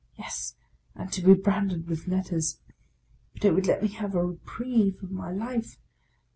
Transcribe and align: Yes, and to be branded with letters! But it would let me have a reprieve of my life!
Yes, 0.17 0.55
and 0.95 1.11
to 1.13 1.21
be 1.21 1.35
branded 1.35 1.87
with 1.87 2.07
letters! 2.07 2.57
But 3.35 3.45
it 3.45 3.53
would 3.53 3.67
let 3.67 3.83
me 3.83 3.89
have 3.89 4.15
a 4.15 4.25
reprieve 4.25 5.03
of 5.03 5.11
my 5.11 5.31
life! 5.31 5.77